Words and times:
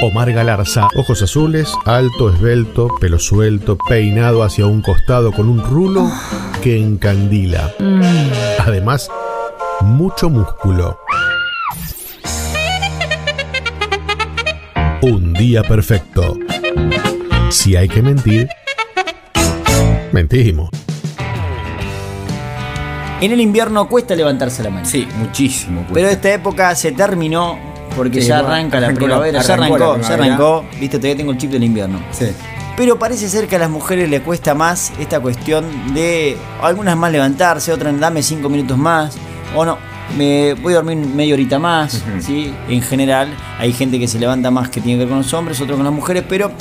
Omar 0.00 0.32
Galarza, 0.32 0.88
ojos 0.94 1.22
azules, 1.22 1.72
alto, 1.84 2.30
esbelto, 2.30 2.88
pelo 3.00 3.18
suelto, 3.18 3.76
peinado 3.76 4.44
hacia 4.44 4.64
un 4.64 4.80
costado 4.80 5.32
con 5.32 5.48
un 5.48 5.60
rulo 5.60 6.08
que 6.62 6.80
encandila. 6.80 7.74
Además, 8.60 9.10
mucho 9.80 10.30
músculo. 10.30 11.00
Un 15.02 15.32
día 15.32 15.64
perfecto. 15.64 16.38
Si 17.50 17.74
hay 17.74 17.88
que 17.88 18.00
mentir, 18.00 18.48
mentimos. 20.12 20.70
En 23.20 23.32
el 23.32 23.40
invierno 23.40 23.88
cuesta 23.88 24.14
levantarse 24.14 24.62
la 24.62 24.70
mañana. 24.70 24.88
Sí, 24.88 25.08
muchísimo. 25.18 25.84
Pero 25.92 26.08
esta 26.08 26.32
época 26.32 26.72
se 26.76 26.92
terminó 26.92 27.67
porque 27.94 28.20
Sí, 28.20 28.28
ya 28.28 28.38
arranca 28.38 28.80
la 28.80 28.92
primavera, 28.92 29.42
ya 29.42 29.54
arrancó 29.54 30.00
ya 30.00 30.14
arrancó. 30.14 30.64
Viste, 30.80 30.98
todavía 30.98 31.16
tengo 31.16 31.32
el 31.32 31.38
chip 31.38 31.50
del 31.50 31.64
invierno. 31.64 32.00
Sí. 32.12 32.26
Pero 32.76 32.98
parece 32.98 33.28
ser 33.28 33.48
que 33.48 33.56
a 33.56 33.58
las 33.58 33.70
mujeres 33.70 34.08
le 34.08 34.22
cuesta 34.22 34.54
más 34.54 34.92
esta 35.00 35.18
cuestión 35.18 35.94
de 35.94 36.36
algunas 36.62 36.96
más 36.96 37.10
levantarse, 37.10 37.72
otras 37.72 37.98
dame 37.98 38.22
cinco 38.22 38.48
minutos 38.48 38.78
más, 38.78 39.16
o 39.56 39.64
no, 39.64 39.78
me 40.16 40.54
voy 40.54 40.74
a 40.74 40.76
dormir 40.76 40.96
media 40.98 41.34
horita 41.34 41.58
más. 41.58 42.02
¿sí? 42.20 42.54
En 42.68 42.80
general, 42.82 43.34
hay 43.58 43.72
gente 43.72 43.98
que 43.98 44.06
se 44.06 44.18
levanta 44.18 44.50
más 44.50 44.68
que 44.68 44.80
tiene 44.80 44.98
que 44.98 45.04
ver 45.04 45.08
con 45.08 45.18
los 45.18 45.34
hombres, 45.34 45.60
otros 45.60 45.76
con 45.76 45.84
las 45.84 45.94
mujeres, 45.94 46.24
pero. 46.28 46.52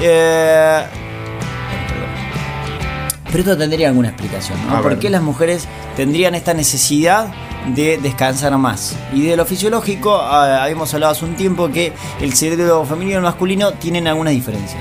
eh, 0.00 0.84
pero 3.24 3.38
esto 3.40 3.56
tendría 3.58 3.88
alguna 3.88 4.08
explicación, 4.08 4.56
¿no? 4.68 4.80
¿Por 4.82 4.98
qué 4.98 5.10
las 5.10 5.20
mujeres 5.20 5.66
tendrían 5.96 6.34
esta 6.34 6.54
necesidad 6.54 7.26
de 7.74 7.98
descansar 7.98 8.56
más? 8.58 8.96
Y 9.12 9.22
de 9.22 9.36
lo 9.36 9.44
fisiológico, 9.44 10.16
ah, 10.16 10.62
habíamos 10.62 10.92
hablado 10.94 11.12
hace 11.12 11.24
un 11.24 11.34
tiempo 11.34 11.68
que 11.68 11.92
el 12.20 12.32
cerebro 12.34 12.84
femenino 12.84 13.12
y 13.12 13.16
el 13.16 13.22
masculino 13.22 13.72
tienen 13.72 14.06
algunas 14.06 14.32
diferencias. 14.32 14.80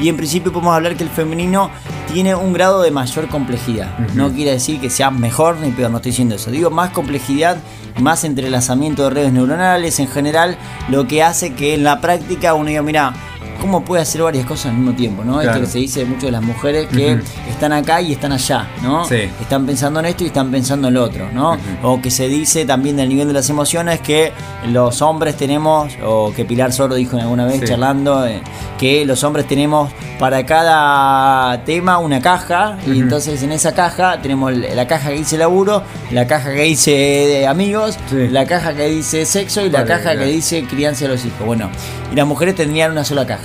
Y 0.00 0.08
en 0.08 0.16
principio 0.16 0.52
podemos 0.52 0.74
hablar 0.74 0.96
que 0.96 1.04
el 1.04 1.10
femenino 1.10 1.70
tiene 2.12 2.34
un 2.34 2.52
grado 2.52 2.82
de 2.82 2.90
mayor 2.90 3.28
complejidad. 3.28 3.98
No 4.14 4.32
quiere 4.32 4.52
decir 4.52 4.80
que 4.80 4.90
sea 4.90 5.10
mejor 5.10 5.56
ni 5.58 5.70
peor, 5.70 5.90
no 5.90 5.98
estoy 5.98 6.10
diciendo 6.10 6.34
eso. 6.34 6.50
Digo 6.50 6.70
más 6.70 6.90
complejidad, 6.90 7.58
más 8.00 8.24
entrelazamiento 8.24 9.04
de 9.04 9.10
redes 9.10 9.32
neuronales 9.32 9.98
en 10.00 10.08
general, 10.08 10.56
lo 10.88 11.06
que 11.06 11.22
hace 11.22 11.54
que 11.54 11.74
en 11.74 11.84
la 11.84 12.00
práctica 12.00 12.54
uno 12.54 12.68
diga, 12.68 12.82
mira, 12.82 13.14
¿cómo 13.60 13.84
puede 13.84 14.02
hacer 14.02 14.22
varias 14.22 14.46
cosas 14.46 14.66
al 14.66 14.74
mismo 14.78 14.92
tiempo? 14.94 15.22
¿no? 15.24 15.40
Esto 15.40 15.60
que 15.60 15.66
se 15.66 15.78
dice 15.78 16.04
mucho 16.04 16.26
de 16.26 16.32
las 16.32 16.42
mujeres 16.42 16.88
que 16.88 17.18
están 17.48 17.72
acá 17.72 18.00
y 18.00 18.12
están 18.12 18.32
allá, 18.32 18.68
¿no? 18.82 19.04
Sí. 19.04 19.28
Están 19.40 19.66
pensando 19.66 20.00
en 20.00 20.06
esto 20.06 20.24
y 20.24 20.28
están 20.28 20.50
pensando 20.50 20.88
en 20.88 20.94
lo 20.94 21.04
otro, 21.04 21.28
¿no? 21.32 21.56
O 21.82 22.00
que 22.00 22.10
se 22.10 22.28
dice 22.28 22.64
también 22.64 22.96
del 22.96 23.08
nivel 23.08 23.28
de 23.28 23.34
las 23.34 23.48
emociones 23.50 24.00
que 24.00 24.32
los 24.68 25.02
hombres 25.02 25.36
tenemos, 25.36 25.92
o 26.04 26.32
que 26.34 26.44
Pilar 26.44 26.72
Soro 26.72 26.94
dijo 26.94 27.16
alguna 27.18 27.44
vez 27.46 27.60
Sí. 27.60 27.66
charlando, 27.66 28.26
eh, 28.26 28.40
que 28.78 29.04
los 29.04 29.22
hombres 29.24 29.46
tenemos 29.46 29.90
para 30.18 30.44
cada 30.46 31.64
tema 31.64 31.98
una 31.98 32.20
caja, 32.20 32.76
y 32.86 32.98
entonces 33.00 33.42
en 33.42 33.52
esa 33.52 33.74
caja 33.74 34.20
tenemos 34.22 34.52
la 34.52 34.86
caja 34.86 35.08
que 35.10 35.16
dice 35.16 35.36
laburo, 35.38 35.82
la 36.10 36.26
caja 36.26 36.52
que 36.52 36.62
dice 36.62 36.90
de 36.90 37.46
amigos, 37.46 37.98
Sí. 38.08 38.28
la 38.28 38.46
caja 38.46 38.74
que 38.74 38.86
dice 38.86 39.24
sexo 39.26 39.64
y 39.64 39.70
la 39.70 39.84
caja 39.84 40.02
claro. 40.02 40.20
que 40.20 40.26
dice 40.26 40.64
crianza 40.64 41.04
de 41.06 41.12
los 41.12 41.24
hijos. 41.24 41.44
Bueno, 41.46 41.70
y 42.12 42.16
las 42.16 42.26
mujeres 42.26 42.54
tendrían 42.54 42.92
una 42.92 43.04
sola 43.04 43.26
caja, 43.26 43.42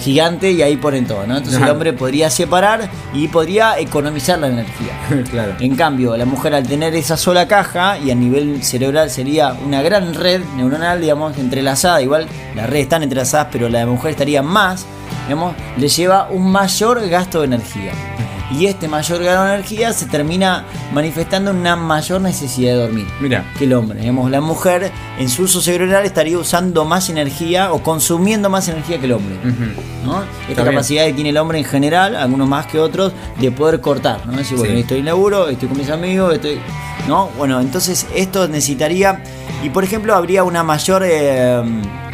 Gigante, 0.00 0.50
y 0.50 0.62
ahí 0.62 0.76
ponen 0.76 1.06
todo, 1.06 1.26
¿no? 1.26 1.36
Entonces 1.36 1.60
el 1.60 1.68
hombre 1.68 1.92
podría 1.92 2.30
separar 2.30 2.88
y 3.12 3.28
podría 3.28 3.78
economizar 3.78 4.38
la 4.38 4.48
energía. 4.48 4.92
claro. 5.30 5.54
En 5.60 5.76
cambio, 5.76 6.16
la 6.16 6.24
mujer 6.24 6.54
al 6.54 6.66
tener 6.66 6.94
esa 6.94 7.16
sola 7.16 7.48
caja 7.48 7.98
y 7.98 8.10
a 8.10 8.14
nivel 8.14 8.62
cerebral 8.62 9.10
sería 9.10 9.54
una 9.64 9.82
gran 9.82 10.14
red 10.14 10.42
neuronal, 10.56 11.00
digamos, 11.00 11.38
entrelazada, 11.38 12.02
igual 12.02 12.26
las 12.54 12.68
redes 12.68 12.84
están 12.84 13.02
entrelazadas, 13.02 13.48
pero 13.50 13.68
la 13.68 13.80
de 13.80 13.86
mujer 13.86 14.10
estaría 14.10 14.42
más, 14.42 14.86
digamos, 15.24 15.54
le 15.76 15.88
lleva 15.88 16.28
un 16.30 16.50
mayor 16.50 17.06
gasto 17.08 17.40
de 17.40 17.46
energía. 17.46 17.92
Y 18.50 18.66
este 18.66 18.88
mayor 18.88 19.24
gasto 19.24 19.44
de 19.44 19.54
energía 19.54 19.92
se 19.94 20.06
termina 20.06 20.64
manifestando 20.92 21.50
una 21.50 21.76
mayor 21.76 22.20
necesidad 22.20 22.74
de 22.74 22.78
dormir 22.82 23.06
Mira. 23.20 23.42
que 23.58 23.64
el 23.64 23.72
hombre. 23.72 24.00
Digamos, 24.00 24.30
la 24.30 24.40
mujer 24.42 24.92
en 25.18 25.28
su 25.30 25.44
uso 25.44 25.60
cerebral 25.62 26.04
estaría 26.04 26.38
usando 26.38 26.84
más 26.84 27.08
energía 27.08 27.72
o 27.72 27.82
consumiendo 27.82 28.50
más 28.50 28.68
energía 28.68 28.98
que 29.00 29.06
el 29.06 29.12
hombre. 29.12 29.36
Ujú. 29.38 30.06
¿no? 30.06 30.22
Está 30.22 30.50
Esta 30.50 30.62
bien. 30.62 30.74
capacidad 30.74 31.04
que 31.06 31.14
tiene 31.14 31.30
el 31.30 31.38
hombre 31.38 31.58
en 31.58 31.64
general, 31.64 32.14
algunos 32.14 32.46
más 32.46 32.66
que 32.66 32.78
otros, 32.78 33.12
de 33.40 33.50
poder 33.50 33.80
cortar, 33.80 34.24
¿no? 34.26 34.32
Decir, 34.36 34.58
bueno, 34.58 34.74
Sí. 34.74 34.80
estoy 34.80 34.98
en 34.98 35.06
laburo, 35.06 35.48
estoy 35.48 35.66
con 35.68 35.78
mis 35.78 35.88
amigos, 35.90 36.34
estoy. 36.34 36.60
¿No? 37.08 37.30
Bueno, 37.38 37.60
entonces 37.60 38.06
esto 38.14 38.46
necesitaría. 38.46 39.22
Y 39.62 39.70
por 39.70 39.84
ejemplo, 39.84 40.14
habría 40.14 40.44
una 40.44 40.62
mayor 40.62 41.02
eh, 41.06 41.62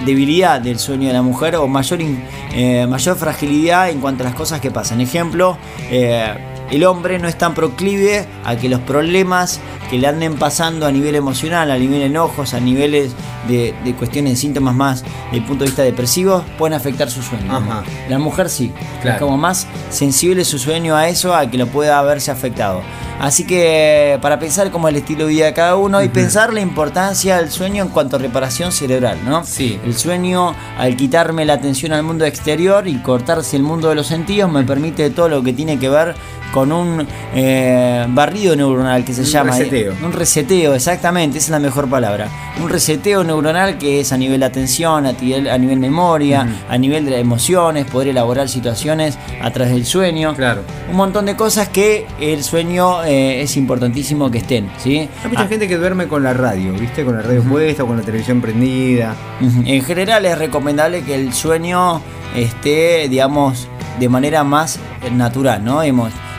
debilidad 0.05 0.61
del 0.61 0.78
sueño 0.78 1.09
de 1.09 1.15
la 1.15 1.23
mujer 1.23 1.56
o 1.56 1.67
mayor, 1.67 2.01
in- 2.01 2.23
eh, 2.53 2.87
mayor 2.89 3.17
fragilidad 3.17 3.91
en 3.91 4.01
cuanto 4.01 4.23
a 4.23 4.27
las 4.27 4.34
cosas 4.37 4.61
que 4.61 4.71
pasan. 4.71 5.01
Ejemplo, 5.01 5.59
eh, 5.91 6.33
el 6.71 6.84
hombre 6.84 7.19
no 7.19 7.27
es 7.27 7.37
tan 7.37 7.53
proclive 7.55 8.27
a 8.45 8.55
que 8.55 8.69
los 8.69 8.78
problemas 8.81 9.59
que 9.91 9.99
le 9.99 10.06
anden 10.06 10.37
pasando 10.37 10.87
a 10.87 10.93
nivel 10.93 11.17
emocional, 11.17 11.69
a 11.73 11.77
nivel 11.77 11.99
de 11.99 12.06
enojos, 12.06 12.55
a 12.55 12.61
niveles 12.61 13.11
de, 13.49 13.75
de 13.84 13.95
cuestiones 13.95 14.34
de 14.34 14.37
síntomas 14.37 14.77
más 14.77 15.03
desde 15.03 15.39
el 15.39 15.45
punto 15.45 15.65
de 15.65 15.71
vista 15.71 15.83
depresivo, 15.83 16.45
pueden 16.57 16.75
afectar 16.75 17.11
su 17.11 17.22
sueño. 17.22 17.53
Ajá. 17.57 17.83
La 18.09 18.21
mujer 18.21 18.49
sí, 18.49 18.72
Claro. 19.03 19.17
es 19.17 19.22
como 19.22 19.37
más 19.37 19.67
sensible 19.91 20.45
su 20.45 20.61
sueño 20.61 20.95
a 20.95 21.09
eso, 21.09 21.34
a 21.34 21.51
que 21.51 21.59
lo 21.59 21.67
pueda 21.67 22.01
verse 22.03 22.31
afectado. 22.31 22.83
Así 23.20 23.44
que 23.47 24.19
para 24.22 24.38
pensar 24.38 24.70
cómo 24.70 24.88
es 24.88 24.94
el 24.94 25.00
estilo 25.03 25.26
de 25.26 25.32
vida 25.32 25.44
de 25.47 25.53
cada 25.53 25.76
uno 25.76 26.03
y 26.03 26.08
pensar 26.08 26.54
la 26.54 26.60
importancia 26.62 27.36
del 27.36 27.50
sueño 27.50 27.82
en 27.84 27.91
cuanto 27.91 28.16
a 28.16 28.19
reparación 28.19 28.72
cerebral, 28.72 29.19
¿no? 29.26 29.44
Sí. 29.44 29.78
El 29.84 29.94
sueño, 29.94 30.54
al 30.78 30.97
quitarme 30.97 31.44
la 31.44 31.53
atención 31.53 31.92
al 31.92 32.03
mundo 32.03 32.25
exterior 32.25 32.88
y 32.88 32.97
cortarse 33.03 33.56
el 33.56 33.62
mundo 33.62 33.91
de 33.91 33.94
los 33.94 34.06
sentidos, 34.06 34.50
me 34.50 34.64
permite 34.64 35.10
todo 35.10 35.28
lo 35.28 35.42
que 35.42 35.53
tiene 35.53 35.78
que 35.78 35.91
ver 35.91 36.14
con 36.50 36.72
un 36.72 37.06
eh, 37.32 38.06
barrido 38.09 38.56
neuronal 38.56 39.04
que 39.04 39.12
se 39.14 39.20
Un 39.20 39.26
llama. 39.26 39.50
reseteo. 39.53 39.94
Un 40.03 40.12
reseteo, 40.12 40.75
exactamente, 40.75 41.38
esa 41.38 41.47
es 41.47 41.50
la 41.50 41.59
mejor 41.60 41.88
palabra. 41.88 42.28
Un 42.60 42.69
reseteo 42.69 43.22
neuronal 43.22 43.78
que 43.78 44.00
es 44.00 44.12
a 44.12 44.16
nivel 44.16 44.41
de 44.41 44.47
atención, 44.47 45.06
a 45.06 45.12
nivel, 45.12 45.48
a 45.48 45.56
nivel 45.59 45.78
memoria, 45.78 46.48
a 46.69 46.76
nivel 46.76 47.04
de 47.06 47.20
emociones, 47.20 47.84
poder 47.84 48.09
elaborar 48.09 48.48
situaciones 48.48 49.16
a 49.41 49.50
través 49.53 49.72
del 49.75 49.86
sueño. 49.86 50.34
Claro. 50.34 50.62
Un 50.91 50.97
montón 50.97 51.26
de 51.26 51.36
cosas 51.36 51.69
que 51.69 52.06
el 52.20 52.42
sueño 52.42 53.04
eh, 53.10 53.43
es 53.43 53.56
importantísimo 53.56 54.31
que 54.31 54.38
estén, 54.38 54.71
¿sí? 54.78 55.09
Hay 55.25 55.28
mucha 55.31 55.43
Ah, 55.43 55.48
gente 55.48 55.66
que 55.66 55.76
duerme 55.76 56.06
con 56.06 56.22
la 56.22 56.32
radio, 56.32 56.72
¿viste? 56.75 57.04
Con 57.04 57.16
la 57.16 57.22
radio 57.22 57.41
Ujú. 57.41 57.48
puesta 57.50 57.82
o 57.82 57.87
con 57.88 57.97
la 57.97 58.03
televisión 58.04 58.41
prendida. 58.41 59.16
En 59.65 59.82
general 59.82 60.25
es 60.26 60.38
recomendable 60.38 61.03
que 61.03 61.16
el 61.16 61.32
sueño 61.32 62.00
esté, 62.37 63.09
digamos, 63.09 63.66
de 63.98 64.09
manera 64.09 64.44
más 64.44 64.78
natural, 65.12 65.65
¿no? 65.65 65.81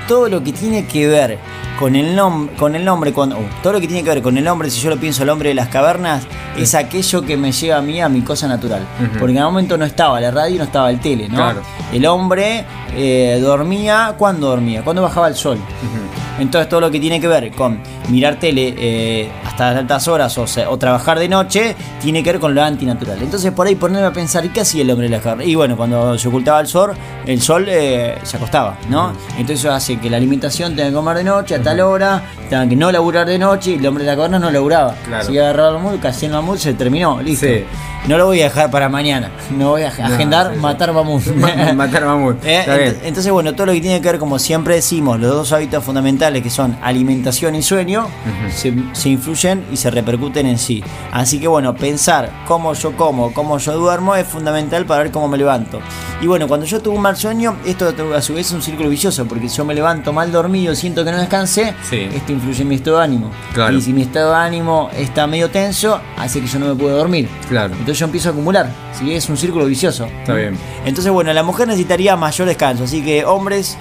Todo 0.08 0.30
lo 0.30 0.42
que 0.44 0.54
tiene 0.54 0.86
que 0.86 1.08
ver 1.08 1.40
con 1.78 1.96
el, 1.96 2.16
nom 2.16 2.48
con 2.58 2.76
el 2.76 2.86
nombre, 2.86 3.12
cuando, 3.12 3.38
uh, 3.38 3.44
todo 3.64 3.74
lo 3.74 3.80
que 3.82 3.88
tiene 3.88 4.04
que 4.04 4.10
ver 4.10 4.22
con 4.22 4.38
el 4.38 4.48
hombre, 4.48 4.70
si 4.70 4.80
yo 4.80 4.90
lo 4.90 4.98
pienso 4.98 5.24
el 5.24 5.30
hombre 5.30 5.50
de 5.50 5.56
las 5.56 5.68
cavernas, 5.68 6.24
es 6.58 6.74
aquello 6.76 7.22
que 7.24 7.36
me 7.38 7.52
lleva 7.52 7.78
a 7.78 7.82
mí 7.82 8.00
a 8.02 8.08
mi 8.08 8.22
cosa 8.22 8.48
natural. 8.48 8.86
Porque 9.20 9.32
en 9.34 9.40
algún 9.40 9.54
momento 9.56 9.78
no 9.78 9.86
estaba 9.86 10.20
la 10.22 10.32
radio 10.32 10.56
y 10.56 10.58
no 10.58 10.64
estaba 10.66 10.90
el 10.90 11.00
tele, 11.00 11.28
¿no? 11.28 11.36
Claro. 11.36 11.62
El 11.92 12.06
hombre 12.06 12.66
eh, 12.96 13.40
dormía, 13.42 14.16
¿cuándo 14.18 14.48
dormía? 14.48 14.84
Cuando 14.84 15.02
bajaba 15.02 15.28
el 15.28 15.36
sol. 15.36 15.58
Ujú. 15.58 16.21
Entonces 16.42 16.68
todo 16.68 16.82
lo 16.82 16.90
que 16.90 17.00
tiene 17.00 17.22
que 17.22 17.28
ver 17.28 17.52
con 17.52 17.80
mirar 18.10 18.38
tele 18.38 18.74
eh, 18.78 19.30
hasta 19.70 19.80
altas 19.80 20.08
horas 20.08 20.38
o, 20.38 20.48
sea, 20.48 20.70
o 20.70 20.78
trabajar 20.78 21.20
de 21.20 21.28
noche 21.30 21.76
tiene 22.02 22.24
que 22.24 22.32
ver 22.32 22.40
con 22.42 22.54
lo 22.56 22.64
antinatural. 22.64 23.18
Entonces 23.22 23.52
por 23.52 23.68
ahí 23.68 23.76
ponerme 23.76 24.08
a 24.08 24.12
pensar, 24.14 24.44
¿y 24.46 24.50
qué 24.50 24.62
hacía 24.62 24.82
el 24.84 24.92
hombre 24.92 25.10
de 25.10 25.18
la 25.18 25.22
carne? 25.22 25.46
Y 25.46 25.56
bueno, 25.56 25.76
cuando 25.78 26.18
se 26.18 26.28
ocultaba 26.28 26.60
el 26.62 26.68
sol, 26.68 26.94
el 27.26 27.42
sol 27.42 27.66
eh, 27.68 28.18
se 28.24 28.38
acostaba, 28.38 28.78
¿no? 28.90 29.14
Entonces 29.38 29.60
eso 29.60 29.72
hace 29.72 29.98
que 30.00 30.10
la 30.10 30.18
alimentación 30.18 30.76
tenga 30.76 30.90
que 30.90 30.96
comer 30.96 31.18
de 31.18 31.24
noche 31.24 31.56
a 31.56 31.62
tal 31.62 31.80
hora, 31.82 32.22
tenga 32.50 32.68
que 32.68 32.76
no 32.76 32.92
laburar 32.92 33.28
de 33.28 33.38
noche 33.38 33.72
y 33.72 33.74
el 33.76 33.86
hombre 33.88 34.04
de 34.04 34.10
la 34.12 34.16
caverna 34.16 34.40
no 34.40 34.52
laburaba. 34.52 34.96
Claro. 35.06 35.26
Si 35.26 35.38
agarraba 35.38 35.70
el 35.78 35.84
mamut, 35.84 36.02
casi 36.02 36.26
el 36.26 36.32
mamut 36.34 36.58
se 36.58 36.74
terminó, 36.74 37.22
listo. 37.22 37.46
Sí. 37.48 37.64
No 38.08 38.18
lo 38.18 38.26
voy 38.26 38.42
a 38.42 38.46
dejar 38.46 38.72
para 38.72 38.90
mañana, 38.90 39.30
no 39.56 39.70
voy 39.70 39.84
a 39.84 39.90
agendar 39.90 40.48
sí, 40.48 40.54
sí. 40.56 40.60
matar 40.60 40.92
mamut. 40.92 41.24
Ma- 41.36 41.74
Matar 41.74 42.04
mamut. 42.06 42.44
Eh, 42.44 42.64
ent- 42.66 42.96
entonces, 43.04 43.32
bueno, 43.32 43.54
todo 43.54 43.68
lo 43.68 43.74
que 43.74 43.82
tiene 43.82 44.02
que 44.02 44.08
ver, 44.08 44.18
como 44.18 44.40
siempre 44.40 44.74
decimos, 44.74 45.20
los 45.20 45.30
dos 45.32 45.52
hábitos 45.52 45.84
fundamentales 45.84 46.42
que 46.42 46.50
son 46.50 46.76
alimentación 46.82 47.54
y 47.54 47.62
sueño, 47.62 48.08
se, 48.56 48.74
se 48.94 49.10
influyen 49.10 49.51
y 49.72 49.78
se 49.78 49.90
repercuten 49.92 50.46
en 50.46 50.58
sí. 50.58 50.84
Así 51.12 51.40
que, 51.40 51.48
bueno, 51.48 51.76
pensar 51.76 52.30
cómo 52.48 52.74
yo 52.74 52.96
como, 52.96 53.34
cómo 53.34 53.58
yo 53.58 53.74
duermo 53.78 54.16
es 54.16 54.28
fundamental 54.28 54.86
para 54.86 55.04
ver 55.04 55.12
cómo 55.12 55.28
me 55.28 55.38
levanto. 55.38 55.80
Y 56.22 56.28
bueno, 56.28 56.48
cuando 56.48 56.66
yo 56.66 56.80
tuve 56.82 56.96
un 56.96 57.02
mal 57.02 57.18
sueño, 57.18 57.58
esto 57.66 57.94
a 58.16 58.22
su 58.22 58.34
vez 58.36 58.48
es 58.48 58.52
un 58.54 58.62
círculo 58.62 58.90
vicioso, 58.90 59.26
porque 59.26 59.50
si 59.50 59.58
yo 59.58 59.66
me 59.66 59.74
levanto 59.74 60.14
mal 60.14 60.32
dormido, 60.32 60.76
siento 60.76 61.04
que 61.04 61.12
no 61.12 61.18
descansé, 61.18 61.74
Sí. 61.90 62.08
esto 62.14 62.32
influye 62.32 62.62
en 62.62 62.68
mi 62.68 62.76
estado 62.76 62.98
de 62.98 63.04
ánimo. 63.04 63.32
Claro. 63.54 63.76
Y 63.78 63.82
si 63.82 63.92
mi 63.94 64.04
estado 64.04 64.32
de 64.32 64.38
ánimo 64.38 64.90
está 64.96 65.26
medio 65.28 65.50
tenso, 65.50 66.00
hace 66.18 66.40
que 66.42 66.48
yo 66.48 66.60
no 66.60 66.68
me 66.68 66.76
pueda 66.76 66.96
dormir. 66.96 67.28
Claro. 67.50 67.72
Entonces 67.74 67.98
yo 68.00 68.06
empiezo 68.06 68.30
a 68.30 68.32
acumular. 68.34 68.70
¿sí? 68.98 69.14
Es 69.14 69.28
un 69.30 69.38
círculo 69.38 69.66
vicioso. 69.66 70.06
Está 70.06 70.34
bien. 70.36 70.56
Entonces, 70.86 71.12
bueno, 71.12 71.34
la 71.34 71.44
mujer 71.44 71.68
necesitaría 71.68 72.16
mayor 72.16 72.48
descanso. 72.48 72.84
Así 72.84 73.02
que, 73.04 73.26
hombres, 73.26 73.78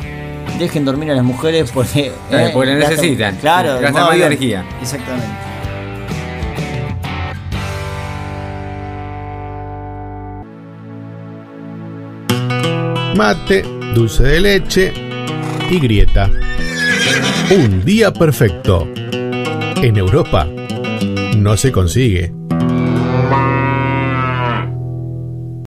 dejen 0.59 0.85
dormir 0.85 1.11
a 1.11 1.15
las 1.15 1.25
mujeres 1.25 1.71
porque. 1.73 2.13
Claro, 2.31 2.51
porque 2.55 2.71
la 2.71 2.79
gastan- 2.79 2.91
necesitan. 2.91 3.37
Claro, 3.37 3.81
Gastan 3.81 4.05
más 4.05 4.15
energía. 4.15 4.65
Exactamente. 4.81 5.27
Mate, 13.21 13.63
dulce 13.95 14.23
de 14.23 14.41
leche 14.41 14.95
y 15.71 15.79
grieta. 15.79 16.31
Un 17.51 17.85
día 17.85 18.15
perfecto. 18.15 18.89
En 19.83 19.99
Europa 19.99 20.49
no 21.37 21.55
se 21.59 21.71
consigue. 21.71 22.40